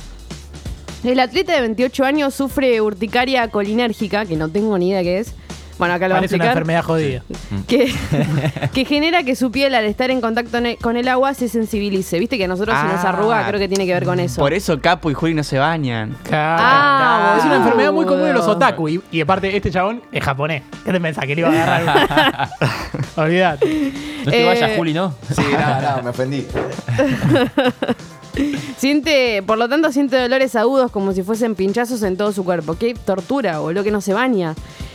El 1.04 1.20
atleta 1.20 1.52
de 1.52 1.60
28 1.60 2.04
años 2.04 2.34
sufre 2.34 2.80
urticaria 2.80 3.46
colinérgica, 3.48 4.24
que 4.24 4.36
no 4.36 4.48
tengo 4.48 4.78
ni 4.78 4.88
idea 4.88 5.02
qué 5.02 5.18
es. 5.18 5.34
Bueno, 5.78 5.94
acá 5.94 6.06
lo 6.08 6.12
va 6.14 6.18
a 6.18 6.20
Parece 6.20 6.36
una 6.36 6.44
explicar 6.44 6.48
enfermedad 6.56 6.82
jodida. 6.84 7.22
que, 7.66 7.92
que 8.72 8.84
genera 8.84 9.24
que 9.24 9.34
su 9.34 9.50
piel 9.50 9.74
al 9.74 9.84
estar 9.84 10.10
en 10.10 10.20
contacto 10.20 10.60
ne- 10.60 10.76
con 10.76 10.96
el 10.96 11.08
agua 11.08 11.34
se 11.34 11.48
sensibilice. 11.48 12.18
Viste 12.20 12.38
que 12.38 12.44
a 12.44 12.48
nosotros 12.48 12.76
se 12.78 12.84
nos 12.84 13.04
Ah. 13.04 13.08
arruga, 13.08 13.46
creo 13.48 13.58
que 13.58 13.66
tiene 13.68 13.84
que 13.86 13.92
ver 13.92 14.04
con 14.04 14.20
eso. 14.20 14.40
Por 14.40 14.52
eso 14.54 14.80
Capo 14.80 15.10
y 15.10 15.14
Juli 15.14 15.34
no 15.34 15.42
se 15.42 15.58
bañan. 15.58 16.16
Claro. 16.22 16.62
Ah, 16.64 17.34
es 17.38 17.44
una 17.44 17.54
boludo. 17.54 17.64
enfermedad 17.66 17.92
muy 17.92 18.06
común 18.06 18.28
en 18.28 18.34
los 18.34 18.46
otaku. 18.46 18.88
Y, 18.88 19.00
y 19.10 19.20
aparte, 19.20 19.56
este 19.56 19.70
chabón 19.70 20.00
es 20.12 20.22
japonés. 20.22 20.62
¿Qué 20.84 20.92
te 20.92 21.00
pensás? 21.00 21.24
Que 21.26 21.34
le 21.34 21.40
iba 21.40 21.50
a 21.50 21.52
agarrar? 21.52 22.48
Olvídate. 23.16 23.92
No 24.24 24.30
te 24.30 24.42
Eh, 24.42 24.46
vayas, 24.46 24.70
Juli, 24.76 24.94
¿no? 24.94 25.12
Sí, 25.34 25.42
no, 25.52 25.96
no, 25.96 26.02
me 26.04 26.10
ofendí. 26.10 26.46
Siente, 28.76 29.42
por 29.46 29.58
lo 29.58 29.68
tanto, 29.68 29.92
siente 29.92 30.16
dolores 30.20 30.56
agudos 30.56 30.90
como 30.90 31.12
si 31.12 31.22
fuesen 31.22 31.54
pinchazos 31.54 32.02
en 32.02 32.16
todo 32.16 32.32
su 32.32 32.44
cuerpo. 32.44 32.74
Qué 32.76 32.94
tortura, 32.94 33.60
boludo, 33.60 33.84
que 33.84 33.92
no 33.92 34.00
se 34.00 34.12
baña. 34.12 34.54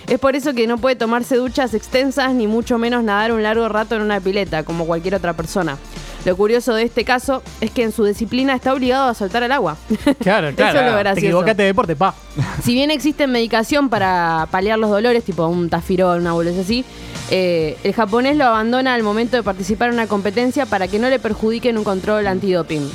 Es 0.10 0.18
por 0.20 0.36
eso 0.36 0.54
que 0.54 0.66
no 0.66 0.80
puede 0.80 0.96
tomarse 0.96 1.36
duchas 1.36 1.74
extensas 1.76 2.34
ni 2.34 2.48
mucho 2.48 2.80
menos 2.80 3.04
nadar 3.04 3.32
un 3.32 3.44
largo 3.44 3.70
rato 3.70 3.96
en 3.96 4.02
una 4.02 4.20
pileta, 4.20 4.64
como 4.64 4.86
cualquier 4.88 5.14
otra 5.16 5.34
persona. 5.34 5.78
Lo 6.26 6.36
curioso 6.36 6.74
de 6.74 6.84
este 6.84 7.06
caso 7.06 7.44
es 7.62 7.70
que 7.72 7.84
en 7.84 7.92
su 7.92 8.04
disciplina 8.04 8.56
está 8.56 8.74
obligado 8.74 9.08
a 9.08 9.14
saltar 9.14 9.44
al 9.44 9.52
agua. 9.52 9.78
Claro, 10.20 10.50
claro. 10.56 10.80
Eso 10.80 10.80
es 10.80 10.92
lo 10.92 10.98
Te 10.98 11.00
gracioso. 11.04 11.28
equivocaste 11.28 11.62
de 11.62 11.68
deporte, 11.68 11.96
pa. 11.96 12.16
Si 12.64 12.74
bien 12.74 12.90
existe 12.90 13.28
medicación 13.28 13.90
para 13.90 14.48
paliar 14.52 14.80
los 14.80 14.90
dolores, 14.90 15.24
tipo 15.24 15.46
un 15.48 15.70
tafirol, 15.70 16.20
una 16.22 16.34
bolsa 16.34 16.60
así, 16.60 16.84
eh, 17.30 17.78
el 17.84 17.94
japonés 17.94 18.36
lo 18.36 18.46
abandona 18.46 18.96
al 18.96 19.04
momento 19.04 19.38
de 19.38 19.44
participar 19.44 19.90
en 19.90 19.94
una 19.94 20.08
competencia 20.08 20.66
para 20.66 20.88
que 20.88 20.98
no 20.98 21.08
le 21.10 21.20
perjudiquen 21.20 21.78
un 21.78 21.84
control 21.84 22.26
antidoping. 22.26 22.90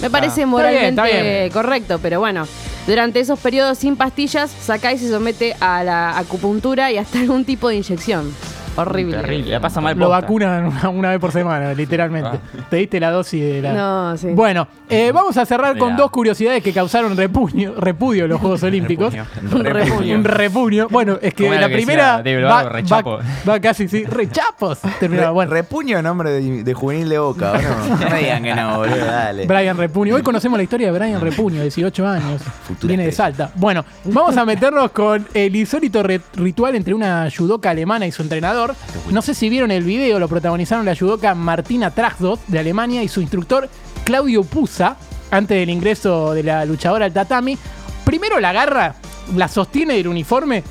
Me 0.00 0.10
parece 0.10 0.42
Ah, 0.42 0.44
está 0.44 0.46
moralmente 0.46 1.02
bien, 1.02 1.16
está 1.16 1.32
bien. 1.32 1.50
correcto, 1.52 1.98
pero 2.00 2.20
bueno. 2.20 2.46
Durante 2.86 3.20
esos 3.20 3.38
periodos 3.38 3.78
sin 3.78 3.96
pastillas, 3.96 4.50
Sakai 4.50 4.98
se 4.98 5.08
somete 5.08 5.56
a 5.60 5.82
la 5.82 6.18
acupuntura 6.18 6.92
y 6.92 6.98
hasta 6.98 7.18
algún 7.18 7.46
tipo 7.46 7.68
de 7.68 7.76
inyección. 7.76 8.34
Horrible. 8.76 9.16
Terrible, 9.18 9.50
la 9.52 9.60
pasa 9.60 9.80
mal 9.80 9.96
Lo 9.96 10.06
posta. 10.06 10.20
vacunan 10.22 10.66
una, 10.66 10.88
una 10.88 11.10
vez 11.10 11.18
por 11.20 11.32
semana, 11.32 11.72
literalmente. 11.76 12.38
Te 12.70 12.76
diste 12.76 12.98
la 13.00 13.10
dosis 13.10 13.40
de 13.42 13.62
la. 13.62 13.72
No, 13.72 14.16
sí. 14.16 14.28
Bueno, 14.28 14.66
eh, 14.88 15.10
vamos 15.12 15.36
a 15.36 15.46
cerrar 15.46 15.76
con 15.78 15.96
dos 15.96 16.10
curiosidades 16.10 16.62
que 16.62 16.72
causaron 16.72 17.16
repugnio, 17.16 17.74
repudio 17.78 18.24
en 18.24 18.30
los 18.30 18.40
Juegos 18.40 18.62
Olímpicos. 18.64 19.14
Un 19.52 19.64
repudio. 19.64 20.14
Un 20.16 20.24
repudio. 20.24 20.88
Bueno, 20.90 21.18
es 21.22 21.34
que 21.34 21.44
¿Cómo 21.44 21.52
era 21.54 21.62
la 21.62 21.68
que 21.68 21.74
decía 21.74 21.86
primera. 21.86 22.16
David 22.22 22.44
Va, 22.44 22.62
rechapo? 22.68 23.18
va- 23.18 23.22
va 23.48 23.60
casi, 23.60 23.88
sí. 23.88 24.04
Rechapos. 24.04 24.78
Terminaba. 25.00 25.30
Bueno, 25.30 25.52
Repuño 25.52 26.02
nombre 26.02 26.30
de, 26.30 26.62
de 26.64 26.74
juvenil 26.74 27.08
de 27.08 27.18
Boca, 27.18 27.52
¿o 27.52 27.56
¿no? 27.88 27.96
No 27.96 28.10
me 28.10 28.18
digan 28.18 28.42
que 28.42 28.54
no, 28.54 28.78
boludo, 28.78 28.96
dale. 29.04 29.46
Brian 29.46 29.76
Repuño. 29.76 30.14
Hoy 30.16 30.22
conocemos 30.22 30.58
la 30.58 30.62
historia 30.62 30.90
de 30.92 30.98
Brian 30.98 31.20
Repuño, 31.20 31.60
18 31.62 32.06
años. 32.06 32.42
Futura 32.66 32.88
Viene 32.88 33.06
de. 33.06 33.12
Salta. 33.12 33.50
Bueno, 33.54 33.84
vamos 34.04 34.36
a 34.36 34.44
meternos 34.44 34.90
con 34.90 35.26
el 35.34 35.54
insólito 35.54 36.02
ritual 36.34 36.74
entre 36.74 36.94
una 36.94 37.28
judoka 37.36 37.70
alemana 37.70 38.06
y 38.06 38.12
su 38.12 38.22
entrenador. 38.22 38.63
No 39.10 39.22
sé 39.22 39.34
si 39.34 39.48
vieron 39.48 39.70
el 39.70 39.84
video, 39.84 40.18
lo 40.18 40.28
protagonizaron 40.28 40.84
la 40.86 40.94
judoka 40.96 41.34
Martina 41.34 41.90
Tragdot 41.90 42.40
de 42.46 42.58
Alemania 42.58 43.02
y 43.02 43.08
su 43.08 43.20
instructor 43.20 43.68
Claudio 44.04 44.44
Pusa, 44.44 44.96
antes 45.30 45.58
del 45.58 45.70
ingreso 45.70 46.32
de 46.34 46.42
la 46.42 46.64
luchadora 46.64 47.06
al 47.06 47.12
tatami. 47.12 47.58
Primero 48.04 48.38
la 48.40 48.50
agarra, 48.50 48.94
la 49.34 49.48
sostiene 49.48 49.94
del 49.94 50.08
uniforme 50.08 50.62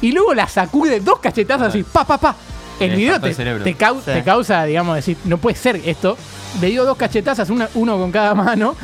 y 0.00 0.12
luego 0.12 0.34
la 0.34 0.48
sacude 0.48 1.00
dos 1.00 1.18
cachetazos 1.20 1.68
así, 1.68 1.82
pa, 1.82 2.04
pa, 2.06 2.18
pa. 2.18 2.34
El 2.80 2.90
video 2.96 3.20
te, 3.20 3.34
te 3.64 3.76
cau- 3.76 3.96
Sí. 4.04 4.10
te 4.12 4.22
causa, 4.22 4.64
digamos, 4.64 4.94
decir, 4.96 5.16
no 5.24 5.38
puede 5.38 5.56
ser 5.56 5.80
esto. 5.84 6.16
Le 6.60 6.68
dio 6.68 6.84
dos 6.84 6.96
cachetazas, 6.96 7.50
una- 7.50 7.68
uno 7.74 7.98
con 7.98 8.12
cada 8.12 8.34
mano. 8.36 8.74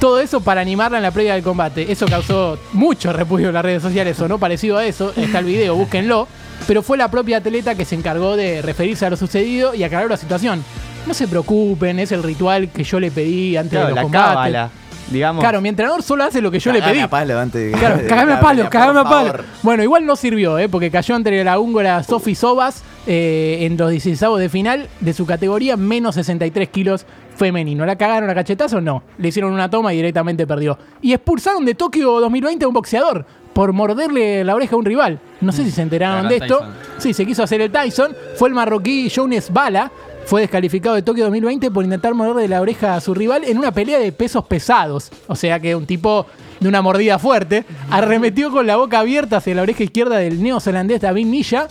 Todo 0.00 0.18
eso 0.20 0.40
para 0.40 0.62
animarla 0.62 0.96
en 0.96 1.02
la 1.04 1.10
previa 1.10 1.34
del 1.34 1.42
combate. 1.44 1.92
Eso 1.92 2.06
causó 2.06 2.58
mucho 2.72 3.12
repudio 3.12 3.48
en 3.48 3.54
las 3.54 3.62
redes 3.64 3.82
sociales, 3.82 4.18
o 4.20 4.26
no 4.26 4.38
parecido 4.38 4.78
a 4.78 4.84
eso. 4.86 5.12
Está 5.16 5.38
el 5.40 5.44
video, 5.44 5.74
búsquenlo. 5.76 6.26
Pero 6.66 6.82
fue 6.82 6.96
la 6.96 7.10
propia 7.10 7.38
atleta 7.38 7.74
que 7.74 7.84
se 7.84 7.94
encargó 7.94 8.36
de 8.36 8.62
referirse 8.62 9.04
a 9.06 9.10
lo 9.10 9.16
sucedido 9.16 9.74
y 9.74 9.82
aclarar 9.82 10.08
la 10.10 10.16
situación. 10.16 10.64
No 11.06 11.14
se 11.14 11.26
preocupen, 11.26 11.98
es 11.98 12.12
el 12.12 12.22
ritual 12.22 12.68
que 12.70 12.84
yo 12.84 13.00
le 13.00 13.10
pedí 13.10 13.56
antes 13.56 13.72
Claro, 13.72 13.86
de 13.86 13.90
los 13.90 13.96
la 13.96 14.02
combates. 14.02 14.28
cábala, 14.34 14.70
digamos. 15.10 15.42
Claro, 15.42 15.60
mi 15.60 15.68
entrenador 15.68 16.02
solo 16.04 16.22
hace 16.24 16.40
lo 16.40 16.50
que 16.50 16.60
yo 16.60 16.72
le 16.72 16.78
Cagame 16.78 16.94
pedí. 16.94 17.02
a 17.04 17.10
palo 17.10 17.38
antes 17.40 17.72
de- 17.72 17.76
Claro, 17.78 17.96
de- 17.96 18.06
cagame 18.06 18.32
a 18.34 18.40
palo, 18.40 18.70
cagame 18.70 19.00
a 19.00 19.04
palo. 19.04 19.44
Bueno, 19.62 19.82
igual 19.82 20.06
no 20.06 20.14
sirvió, 20.14 20.58
¿eh? 20.58 20.68
porque 20.68 20.90
cayó 20.92 21.16
entre 21.16 21.42
la 21.42 21.58
húngara 21.58 22.02
Sofi 22.04 22.36
Sobas 22.36 22.84
eh, 23.08 23.58
en 23.62 23.76
los 23.76 23.90
16 23.90 24.38
de 24.38 24.48
final 24.48 24.88
de 25.00 25.12
su 25.12 25.26
categoría, 25.26 25.76
menos 25.76 26.14
63 26.14 26.68
kilos 26.68 27.04
femenino. 27.36 27.84
¿La 27.86 27.96
cagaron 27.96 28.28
a 28.30 28.34
cachetazo? 28.34 28.80
No. 28.80 29.02
Le 29.18 29.28
hicieron 29.28 29.52
una 29.52 29.70
toma 29.70 29.92
y 29.92 29.96
directamente 29.96 30.46
perdió. 30.46 30.78
Y 31.00 31.12
expulsaron 31.12 31.64
de 31.64 31.74
Tokio 31.74 32.20
2020 32.20 32.64
a 32.64 32.68
un 32.68 32.74
boxeador 32.74 33.26
por 33.52 33.72
morderle 33.72 34.44
la 34.44 34.54
oreja 34.54 34.74
a 34.74 34.78
un 34.78 34.84
rival. 34.84 35.18
No 35.40 35.52
sé 35.52 35.64
si 35.64 35.70
se 35.70 35.82
enteraron 35.82 36.28
de 36.28 36.36
esto. 36.36 36.58
Tyson. 36.58 36.74
Sí, 36.98 37.14
se 37.14 37.26
quiso 37.26 37.42
hacer 37.42 37.60
el 37.60 37.70
Tyson. 37.70 38.14
Fue 38.36 38.48
el 38.48 38.54
marroquí 38.54 39.10
Jones 39.14 39.52
Bala. 39.52 39.90
Fue 40.24 40.40
descalificado 40.40 40.94
de 40.94 41.02
Tokio 41.02 41.24
2020 41.24 41.70
por 41.70 41.84
intentar 41.84 42.14
morderle 42.14 42.48
la 42.48 42.60
oreja 42.60 42.94
a 42.94 43.00
su 43.00 43.12
rival 43.12 43.42
en 43.44 43.58
una 43.58 43.72
pelea 43.72 43.98
de 43.98 44.12
pesos 44.12 44.44
pesados. 44.44 45.10
O 45.26 45.34
sea 45.34 45.58
que 45.58 45.74
un 45.74 45.84
tipo 45.84 46.26
de 46.60 46.68
una 46.68 46.80
mordida 46.80 47.18
fuerte 47.18 47.64
arremetió 47.90 48.52
con 48.52 48.66
la 48.66 48.76
boca 48.76 49.00
abierta 49.00 49.38
hacia 49.38 49.54
la 49.54 49.62
oreja 49.62 49.82
izquierda 49.82 50.18
del 50.18 50.40
neozelandés 50.42 51.00
David 51.00 51.26
Nilla 51.26 51.66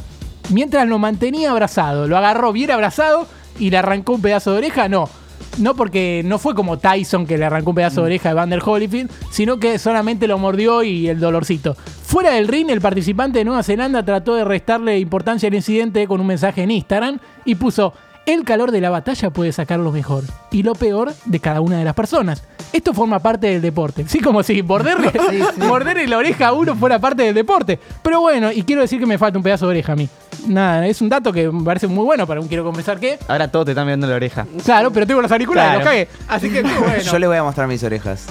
mientras 0.50 0.88
lo 0.88 1.00
mantenía 1.00 1.52
abrazado. 1.52 2.08
Lo 2.08 2.18
agarró 2.18 2.52
bien 2.52 2.72
abrazado 2.72 3.26
y 3.58 3.70
le 3.70 3.78
arrancó 3.78 4.14
un 4.14 4.22
pedazo 4.22 4.52
de 4.52 4.58
oreja. 4.58 4.90
No, 4.90 5.10
no 5.58 5.76
porque 5.76 6.22
no 6.26 6.40
fue 6.40 6.56
como 6.56 6.78
Tyson 6.78 7.26
que 7.26 7.38
le 7.38 7.46
arrancó 7.46 7.72
un 7.72 7.76
pedazo 7.76 8.02
de 8.02 8.08
oreja 8.08 8.30
de 8.30 8.36
Vander 8.36 8.62
Holyfield, 8.64 9.12
sino 9.32 9.58
que 9.58 9.78
solamente 9.80 10.28
lo 10.28 10.38
mordió 10.38 10.84
y 10.84 11.08
el 11.08 11.20
dolorcito. 11.20 11.76
Fuera 11.76 12.32
del 12.32 12.48
ring, 12.48 12.70
el 12.70 12.82
participante 12.82 13.40
de 13.40 13.46
Nueva 13.46 13.64
Zelanda 13.64 14.04
trató 14.04 14.36
de 14.36 14.44
restarle 14.44 15.00
importancia 15.00 15.48
al 15.48 15.56
incidente 15.56 16.08
con 16.08 16.20
un 16.20 16.28
mensaje 16.28 16.64
en 16.64 16.72
Instagram 16.72 17.20
y 17.46 17.56
puso. 17.56 17.94
El 18.26 18.44
calor 18.44 18.72
de 18.72 18.82
la 18.82 18.90
batalla 18.92 19.32
puede 19.32 19.52
sacar 19.52 19.80
lo 19.80 19.92
mejor 19.92 20.24
y 20.52 20.62
lo 20.64 20.76
peor 20.76 21.12
de 21.26 21.40
cada 21.40 21.60
una 21.60 21.78
de 21.80 21.84
las 21.84 21.96
personas. 21.96 22.44
Esto 22.72 22.94
forma 22.94 23.20
parte 23.20 23.48
del 23.48 23.62
deporte. 23.62 24.06
Sí, 24.08 24.20
como 24.20 24.44
si 24.44 24.62
morderle, 24.62 25.12
morderle 25.58 26.08
la 26.08 26.18
oreja 26.18 26.48
a 26.50 26.54
uno 26.54 26.76
fuera 26.76 27.00
parte 27.00 27.24
del 27.24 27.34
deporte. 27.34 27.80
Pero 28.04 28.22
bueno, 28.22 28.52
y 28.52 28.62
quiero 28.64 28.84
decir 28.84 29.00
que 29.00 29.06
me 29.08 29.18
falta 29.18 29.38
un 29.40 29.44
pedazo 29.44 29.66
de 29.66 29.72
oreja 29.72 29.94
a 29.94 29.96
mí. 29.96 30.08
Nada, 30.48 30.86
es 30.88 31.02
un 31.02 31.10
dato 31.10 31.34
que 31.34 31.50
me 31.52 31.64
parece 31.64 31.88
muy 31.88 32.06
bueno 32.06 32.26
para 32.28 32.40
un 32.40 32.48
quiero 32.48 32.64
confesar 32.64 33.00
que. 33.00 33.18
Ahora 33.28 33.50
todos 33.50 33.66
te 33.66 33.72
están 33.72 33.86
mirando 33.86 34.08
la 34.08 34.16
oreja. 34.16 34.46
Claro, 34.64 34.92
pero 34.92 35.06
tengo 35.08 35.22
los 35.22 35.32
auriculares, 35.32 35.82
Claro. 35.82 35.84
los 35.84 35.90
cagué. 35.90 36.08
Así 36.28 36.50
que 36.52 36.62
bueno. 36.80 37.02
Yo 37.02 37.20
le 37.20 37.28
voy 37.28 37.38
a 37.38 37.44
mostrar 37.44 37.68
mis 37.68 37.84
orejas. 37.84 38.28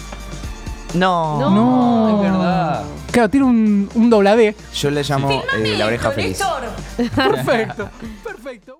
No. 0.94 1.38
No. 1.50 2.16
Es 2.16 2.30
verdad. 2.30 2.82
Claro, 3.10 3.28
tiene 3.28 3.46
un, 3.46 3.90
un 3.94 4.08
doble 4.10 4.36
D. 4.36 4.56
Yo 4.74 4.90
le 4.90 5.02
llamo 5.02 5.30
eh, 5.30 5.74
la 5.76 5.86
oreja 5.86 6.10
feliz. 6.12 6.40
Perfecto, 7.14 7.88
perfecto. 8.24 8.76